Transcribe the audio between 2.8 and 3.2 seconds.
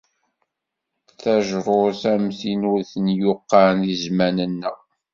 d tin